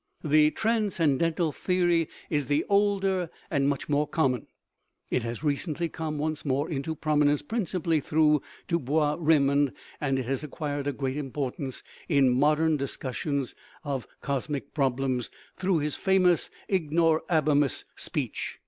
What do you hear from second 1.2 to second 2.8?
tal theory is the